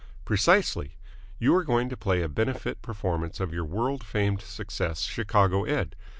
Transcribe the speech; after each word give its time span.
"Precisely. 0.25 0.97
You 1.37 1.53
are 1.55 1.63
going 1.63 1.87
to 1.89 1.95
play 1.95 2.23
a 2.23 2.27
benefit 2.27 2.81
performance 2.81 3.39
of 3.39 3.53
your 3.53 3.65
world 3.65 4.03
famed 4.03 4.41
success, 4.41 5.01
Chicago 5.01 5.63
Ed. 5.63 5.95